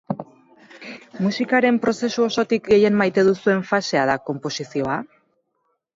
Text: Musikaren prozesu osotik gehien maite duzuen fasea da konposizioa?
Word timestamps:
Musikaren 1.25 1.77
prozesu 1.83 2.25
osotik 2.29 2.71
gehien 2.71 2.99
maite 3.03 3.27
duzuen 3.29 3.63
fasea 3.73 4.11
da 4.15 4.19
konposizioa? 4.31 5.01